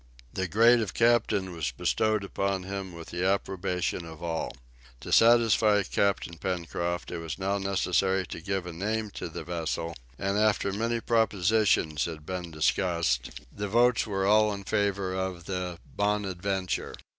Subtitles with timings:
[0.33, 4.57] The grade of captain was bestowed upon him with the approbation of all.
[5.01, 9.95] To satisfy Captain Pencroft, it was now necessary to give a name to the vessel,
[10.17, 15.77] and, after many propositions had been discussed, the votes were all in favor of the
[15.85, 16.95] "Bonadventure."